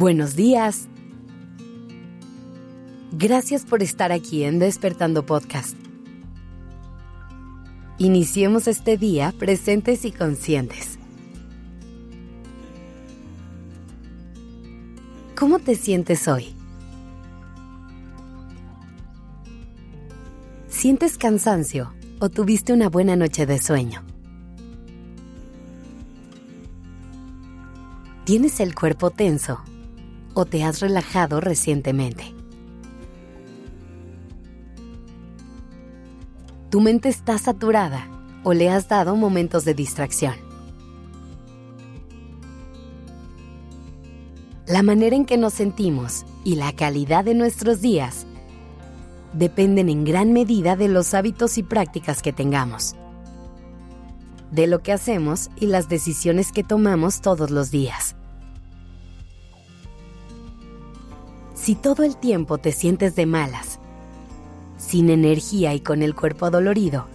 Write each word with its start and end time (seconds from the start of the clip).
Buenos 0.00 0.34
días. 0.34 0.88
Gracias 3.12 3.66
por 3.66 3.82
estar 3.82 4.12
aquí 4.12 4.44
en 4.44 4.58
Despertando 4.58 5.26
Podcast. 5.26 5.76
Iniciemos 7.98 8.66
este 8.66 8.96
día 8.96 9.34
presentes 9.38 10.06
y 10.06 10.12
conscientes. 10.12 10.98
¿Cómo 15.38 15.58
te 15.58 15.74
sientes 15.74 16.28
hoy? 16.28 16.54
¿Sientes 20.70 21.18
cansancio 21.18 21.92
o 22.20 22.30
tuviste 22.30 22.72
una 22.72 22.88
buena 22.88 23.16
noche 23.16 23.44
de 23.44 23.58
sueño? 23.58 24.02
¿Tienes 28.24 28.60
el 28.60 28.74
cuerpo 28.74 29.10
tenso 29.10 29.60
o 30.34 30.44
te 30.44 30.64
has 30.64 30.80
relajado 30.80 31.40
recientemente? 31.40 32.34
¿Tu 36.70 36.80
mente 36.80 37.08
está 37.08 37.36
saturada 37.38 38.06
o 38.44 38.54
le 38.54 38.70
has 38.70 38.88
dado 38.88 39.16
momentos 39.16 39.64
de 39.64 39.74
distracción? 39.74 40.34
La 44.66 44.84
manera 44.84 45.16
en 45.16 45.24
que 45.24 45.36
nos 45.36 45.54
sentimos 45.54 46.24
y 46.44 46.54
la 46.54 46.72
calidad 46.72 47.24
de 47.24 47.34
nuestros 47.34 47.80
días 47.80 48.24
dependen 49.32 49.88
en 49.88 50.04
gran 50.04 50.32
medida 50.32 50.76
de 50.76 50.86
los 50.86 51.12
hábitos 51.12 51.58
y 51.58 51.64
prácticas 51.64 52.22
que 52.22 52.32
tengamos, 52.32 52.94
de 54.52 54.68
lo 54.68 54.80
que 54.80 54.92
hacemos 54.92 55.50
y 55.56 55.66
las 55.66 55.88
decisiones 55.88 56.52
que 56.52 56.62
tomamos 56.62 57.20
todos 57.20 57.50
los 57.50 57.72
días. 57.72 58.14
Si 61.60 61.74
todo 61.74 62.04
el 62.04 62.16
tiempo 62.16 62.56
te 62.56 62.72
sientes 62.72 63.14
de 63.16 63.26
malas, 63.26 63.80
sin 64.78 65.10
energía 65.10 65.74
y 65.74 65.80
con 65.80 66.00
el 66.00 66.14
cuerpo 66.14 66.46
adolorido, 66.46 67.06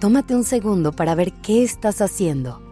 tómate 0.00 0.34
un 0.34 0.44
segundo 0.44 0.92
para 0.92 1.14
ver 1.14 1.34
qué 1.42 1.62
estás 1.62 2.00
haciendo 2.00 2.62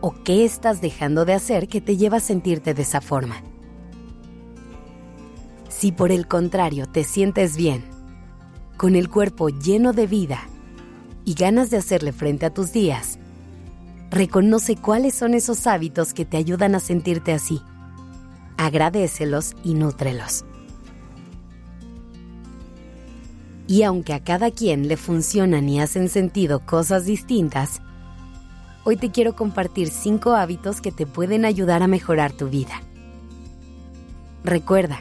o 0.00 0.14
qué 0.22 0.44
estás 0.44 0.80
dejando 0.80 1.24
de 1.24 1.34
hacer 1.34 1.66
que 1.66 1.80
te 1.80 1.96
lleva 1.96 2.18
a 2.18 2.20
sentirte 2.20 2.72
de 2.72 2.82
esa 2.82 3.00
forma. 3.00 3.42
Si 5.68 5.90
por 5.90 6.12
el 6.12 6.28
contrario 6.28 6.86
te 6.86 7.02
sientes 7.02 7.56
bien, 7.56 7.82
con 8.76 8.94
el 8.94 9.10
cuerpo 9.10 9.48
lleno 9.48 9.92
de 9.92 10.06
vida 10.06 10.38
y 11.24 11.34
ganas 11.34 11.68
de 11.68 11.78
hacerle 11.78 12.12
frente 12.12 12.46
a 12.46 12.54
tus 12.54 12.72
días, 12.72 13.18
reconoce 14.08 14.76
cuáles 14.76 15.16
son 15.16 15.34
esos 15.34 15.66
hábitos 15.66 16.14
que 16.14 16.24
te 16.24 16.36
ayudan 16.36 16.76
a 16.76 16.80
sentirte 16.80 17.32
así 17.32 17.60
agradecelos 18.60 19.54
y 19.64 19.72
nútrelos. 19.72 20.44
Y 23.66 23.84
aunque 23.84 24.12
a 24.12 24.22
cada 24.22 24.50
quien 24.50 24.86
le 24.86 24.98
funcionan 24.98 25.66
y 25.70 25.80
hacen 25.80 26.10
sentido 26.10 26.66
cosas 26.66 27.06
distintas, 27.06 27.80
hoy 28.84 28.98
te 28.98 29.10
quiero 29.10 29.34
compartir 29.34 29.88
cinco 29.88 30.34
hábitos 30.34 30.82
que 30.82 30.92
te 30.92 31.06
pueden 31.06 31.46
ayudar 31.46 31.82
a 31.82 31.88
mejorar 31.88 32.32
tu 32.32 32.50
vida. 32.50 32.82
Recuerda, 34.44 35.00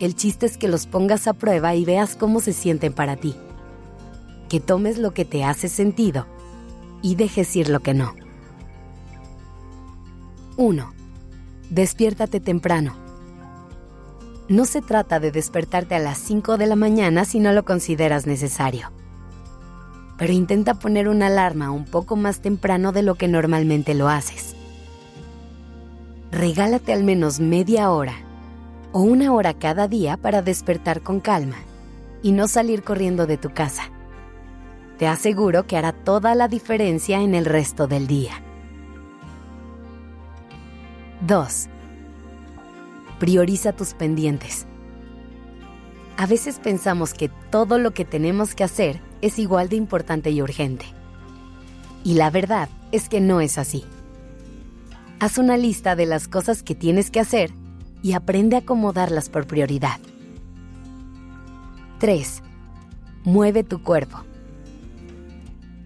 el 0.00 0.16
chiste 0.16 0.46
es 0.46 0.56
que 0.56 0.66
los 0.66 0.86
pongas 0.86 1.28
a 1.28 1.34
prueba 1.34 1.76
y 1.76 1.84
veas 1.84 2.16
cómo 2.16 2.40
se 2.40 2.52
sienten 2.52 2.92
para 2.92 3.14
ti. 3.14 3.36
Que 4.48 4.58
tomes 4.58 4.98
lo 4.98 5.12
que 5.12 5.24
te 5.24 5.44
hace 5.44 5.68
sentido 5.68 6.26
y 7.02 7.14
dejes 7.14 7.54
ir 7.54 7.68
lo 7.68 7.78
que 7.80 7.94
no. 7.94 8.16
1 10.56 10.99
despiértate 11.70 12.40
temprano. 12.40 12.94
No 14.48 14.64
se 14.64 14.82
trata 14.82 15.20
de 15.20 15.30
despertarte 15.30 15.94
a 15.94 16.00
las 16.00 16.18
5 16.18 16.58
de 16.58 16.66
la 16.66 16.74
mañana 16.74 17.24
si 17.24 17.38
no 17.38 17.52
lo 17.52 17.64
consideras 17.64 18.26
necesario. 18.26 18.90
Pero 20.18 20.32
intenta 20.32 20.74
poner 20.74 21.08
una 21.08 21.28
alarma 21.28 21.70
un 21.70 21.84
poco 21.84 22.16
más 22.16 22.40
temprano 22.40 22.90
de 22.90 23.02
lo 23.02 23.14
que 23.14 23.28
normalmente 23.28 23.94
lo 23.94 24.08
haces. 24.08 24.56
Regálate 26.32 26.92
al 26.92 27.04
menos 27.04 27.38
media 27.38 27.90
hora 27.90 28.14
o 28.92 29.00
una 29.02 29.32
hora 29.32 29.54
cada 29.54 29.86
día 29.86 30.16
para 30.16 30.42
despertar 30.42 31.00
con 31.00 31.20
calma 31.20 31.56
y 32.22 32.32
no 32.32 32.48
salir 32.48 32.82
corriendo 32.82 33.26
de 33.26 33.38
tu 33.38 33.50
casa. 33.50 33.84
Te 34.98 35.06
aseguro 35.06 35.66
que 35.66 35.76
hará 35.76 35.92
toda 35.92 36.34
la 36.34 36.48
diferencia 36.48 37.20
en 37.20 37.34
el 37.34 37.44
resto 37.44 37.86
del 37.86 38.08
día. 38.08 38.42
2. 41.30 41.68
Prioriza 43.20 43.72
tus 43.72 43.94
pendientes. 43.94 44.66
A 46.16 46.26
veces 46.26 46.58
pensamos 46.58 47.14
que 47.14 47.28
todo 47.52 47.78
lo 47.78 47.92
que 47.92 48.04
tenemos 48.04 48.56
que 48.56 48.64
hacer 48.64 49.00
es 49.22 49.38
igual 49.38 49.68
de 49.68 49.76
importante 49.76 50.32
y 50.32 50.42
urgente. 50.42 50.86
Y 52.02 52.14
la 52.14 52.30
verdad 52.30 52.68
es 52.90 53.08
que 53.08 53.20
no 53.20 53.40
es 53.40 53.58
así. 53.58 53.84
Haz 55.20 55.38
una 55.38 55.56
lista 55.56 55.94
de 55.94 56.06
las 56.06 56.26
cosas 56.26 56.64
que 56.64 56.74
tienes 56.74 57.12
que 57.12 57.20
hacer 57.20 57.52
y 58.02 58.14
aprende 58.14 58.56
a 58.56 58.60
acomodarlas 58.60 59.28
por 59.28 59.46
prioridad. 59.46 60.00
3. 62.00 62.42
Mueve 63.22 63.62
tu 63.62 63.84
cuerpo. 63.84 64.24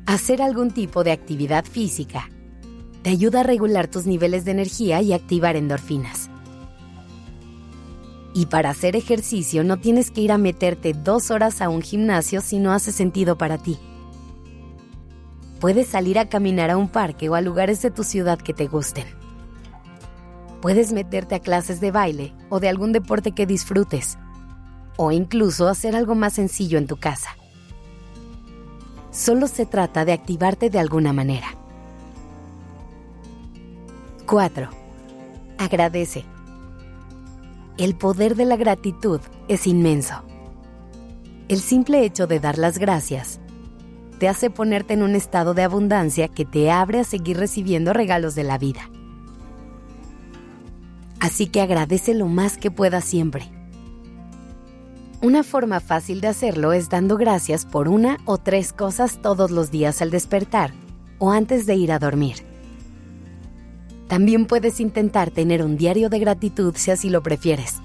Hacer 0.06 0.41
algún 0.41 0.71
tipo 0.71 1.05
de 1.05 1.12
actividad 1.12 1.66
física 1.66 2.31
te 3.04 3.10
ayuda 3.10 3.41
a 3.41 3.42
regular 3.42 3.87
tus 3.87 4.06
niveles 4.06 4.47
de 4.47 4.53
energía 4.53 5.03
y 5.03 5.12
activar 5.12 5.56
endorfinas. 5.56 6.31
Y 8.32 8.47
para 8.47 8.70
hacer 8.70 8.97
ejercicio 8.97 9.62
no 9.62 9.78
tienes 9.78 10.10
que 10.10 10.22
ir 10.22 10.32
a 10.32 10.38
meterte 10.38 10.94
dos 10.94 11.31
horas 11.31 11.60
a 11.60 11.69
un 11.69 11.82
gimnasio 11.82 12.41
si 12.41 12.59
no 12.59 12.72
hace 12.72 12.93
sentido 12.93 13.37
para 13.37 13.59
ti. 13.59 13.78
Puedes 15.60 15.87
salir 15.87 16.19
a 16.19 16.31
caminar 16.31 16.70
a 16.70 16.78
un 16.78 16.88
parque 16.88 17.28
o 17.28 17.34
a 17.34 17.43
lugares 17.43 17.82
de 17.82 17.91
tu 17.91 18.04
ciudad 18.04 18.38
que 18.38 18.54
te 18.54 18.69
gusten. 18.69 19.04
Puedes 20.62 20.94
meterte 20.94 21.34
a 21.34 21.41
clases 21.41 21.82
de 21.82 21.91
baile 21.91 22.32
o 22.48 22.59
de 22.59 22.70
algún 22.70 22.93
deporte 22.93 23.32
que 23.32 23.44
disfrutes. 23.44 24.16
O 24.97 25.12
incluso 25.12 25.69
hacer 25.69 25.94
algo 25.94 26.14
más 26.14 26.32
sencillo 26.32 26.78
en 26.78 26.87
tu 26.87 26.97
casa. 26.97 27.37
Solo 29.10 29.47
se 29.47 29.66
trata 29.66 30.06
de 30.06 30.14
activarte 30.14 30.70
de 30.70 30.78
alguna 30.78 31.12
manera. 31.12 31.53
4. 34.27 34.69
Agradece. 35.59 36.25
El 37.77 37.95
poder 37.95 38.37
de 38.37 38.47
la 38.47 38.57
gratitud 38.57 39.21
es 39.49 39.67
inmenso. 39.67 40.23
El 41.49 41.61
simple 41.61 42.05
hecho 42.05 42.27
de 42.27 42.41
dar 42.41 42.57
las 42.57 42.79
gracias 42.79 43.41
te 44.19 44.29
hace 44.29 44.49
ponerte 44.49 44.95
en 44.95 45.03
un 45.03 45.15
estado 45.15 45.53
de 45.53 45.62
abundancia 45.62 46.29
que 46.29 46.47
te 46.47 46.71
abre 46.71 47.01
a 47.01 47.05
seguir 47.05 47.37
recibiendo 47.37 47.93
regalos 47.93 48.35
de 48.35 48.45
la 48.45 48.57
vida. 48.57 48.89
Así 51.21 51.47
que 51.47 51.61
agradece 51.61 52.15
lo 52.15 52.27
más 52.29 52.56
que 52.56 52.71
puedas 52.71 53.05
siempre. 53.05 53.51
Una 55.21 55.43
forma 55.43 55.81
fácil 55.81 56.21
de 56.21 56.29
hacerlo 56.29 56.73
es 56.73 56.89
dando 56.89 57.17
gracias 57.17 57.67
por 57.67 57.89
una 57.89 58.19
o 58.25 58.39
tres 58.39 58.73
cosas 58.73 59.21
todos 59.21 59.51
los 59.51 59.71
días 59.71 60.01
al 60.01 60.11
despertar 60.11 60.73
o 61.19 61.31
antes 61.31 61.67
de 61.67 61.75
ir 61.75 61.93
a 61.93 61.99
dormir. 61.99 62.53
También 64.14 64.47
puedes 64.47 64.78
intentar 64.78 65.32
tener 65.32 65.64
un 65.64 65.76
diario 65.76 66.08
de 66.08 66.20
gratitud 66.20 66.72
si 66.76 66.92
así 66.92 67.10
lo 67.10 67.20
prefieres. 67.20 67.80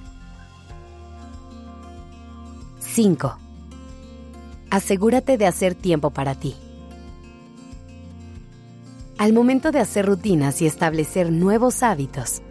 5. 2.81 3.35
Asegúrate 4.70 5.40
de 5.40 5.47
hacer 5.47 5.73
tiempo 5.73 6.11
para 6.11 6.35
ti. 6.35 6.53
Al 9.17 9.34
momento 9.34 9.72
de 9.72 9.79
hacer 9.79 10.05
rutinas 10.05 10.61
y 10.61 10.67
establecer 10.67 11.31
nuevos 11.31 11.81
hábitos, 11.81 12.43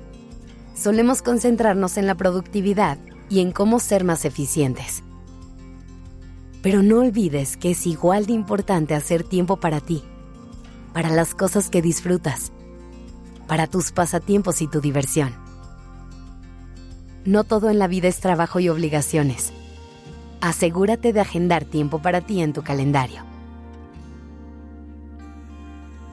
solemos 0.74 1.22
concentrarnos 1.22 1.98
en 1.98 2.08
la 2.08 2.16
productividad 2.16 2.98
y 3.30 3.38
en 3.38 3.52
cómo 3.52 3.78
ser 3.78 4.02
más 4.02 4.24
eficientes. 4.24 5.04
Pero 6.62 6.82
no 6.82 6.98
olvides 6.98 7.56
que 7.56 7.70
es 7.70 7.86
igual 7.86 8.26
de 8.26 8.32
importante 8.32 8.96
hacer 8.96 9.22
tiempo 9.22 9.58
para 9.58 9.80
ti, 9.80 10.02
para 10.92 11.10
las 11.10 11.32
cosas 11.32 11.70
que 11.70 11.80
disfrutas 11.80 12.50
para 13.48 13.66
tus 13.66 13.90
pasatiempos 13.90 14.62
y 14.62 14.68
tu 14.68 14.80
diversión. 14.80 15.34
No 17.24 17.42
todo 17.42 17.70
en 17.70 17.78
la 17.78 17.88
vida 17.88 18.06
es 18.06 18.20
trabajo 18.20 18.60
y 18.60 18.68
obligaciones. 18.68 19.52
Asegúrate 20.40 21.12
de 21.12 21.20
agendar 21.20 21.64
tiempo 21.64 22.00
para 22.00 22.20
ti 22.20 22.42
en 22.42 22.52
tu 22.52 22.62
calendario. 22.62 23.24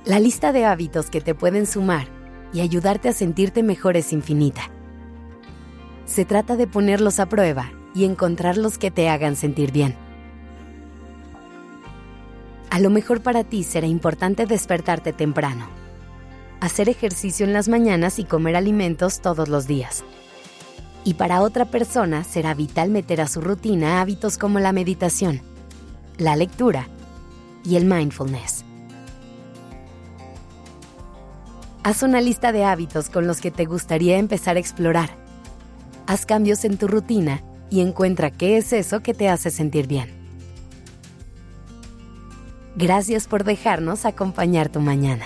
La 0.05 0.19
lista 0.19 0.51
de 0.51 0.65
hábitos 0.65 1.09
que 1.09 1.21
te 1.21 1.35
pueden 1.35 1.67
sumar 1.67 2.07
y 2.53 2.61
ayudarte 2.61 3.09
a 3.09 3.13
sentirte 3.13 3.63
mejor 3.63 3.97
es 3.97 4.13
infinita. 4.13 4.71
Se 6.05 6.25
trata 6.25 6.55
de 6.55 6.67
ponerlos 6.67 7.19
a 7.19 7.27
prueba 7.27 7.71
y 7.93 8.05
encontrar 8.05 8.57
los 8.57 8.77
que 8.77 8.91
te 8.91 9.09
hagan 9.09 9.35
sentir 9.35 9.71
bien. 9.71 9.95
A 12.69 12.79
lo 12.79 12.89
mejor 12.89 13.21
para 13.21 13.43
ti 13.43 13.63
será 13.63 13.87
importante 13.87 14.45
despertarte 14.45 15.11
temprano 15.11 15.84
hacer 16.65 16.89
ejercicio 16.89 17.45
en 17.45 17.53
las 17.53 17.67
mañanas 17.67 18.19
y 18.19 18.25
comer 18.25 18.55
alimentos 18.55 19.21
todos 19.21 19.49
los 19.49 19.67
días. 19.67 20.03
Y 21.03 21.13
para 21.13 21.41
otra 21.41 21.65
persona 21.65 22.23
será 22.23 22.53
vital 22.53 22.89
meter 22.89 23.21
a 23.21 23.27
su 23.27 23.39
rutina 23.39 24.01
hábitos 24.01 24.37
como 24.37 24.59
la 24.59 24.71
meditación, 24.71 25.41
la 26.17 26.35
lectura 26.35 26.87
y 27.63 27.75
el 27.75 27.85
mindfulness. 27.85 28.65
Haz 31.83 32.01
una 32.01 32.19
lista 32.19 32.51
de 32.51 32.65
hábitos 32.65 33.11
con 33.11 33.27
los 33.27 33.41
que 33.41 33.51
te 33.51 33.65
gustaría 33.65 34.17
empezar 34.17 34.55
a 34.55 34.59
explorar. 34.59 35.11
Haz 36.07 36.25
cambios 36.25 36.65
en 36.65 36.77
tu 36.77 36.87
rutina 36.87 37.43
y 37.69 37.81
encuentra 37.81 38.31
qué 38.31 38.57
es 38.57 38.73
eso 38.73 39.01
que 39.01 39.13
te 39.13 39.29
hace 39.29 39.51
sentir 39.51 39.85
bien. 39.85 40.09
Gracias 42.75 43.27
por 43.27 43.43
dejarnos 43.43 44.05
acompañar 44.05 44.69
tu 44.69 44.81
mañana. 44.81 45.25